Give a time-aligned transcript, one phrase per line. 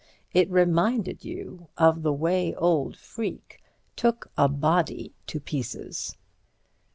[0.33, 3.61] It reminded you of the way old Freke
[3.95, 6.17] took a body to pieces.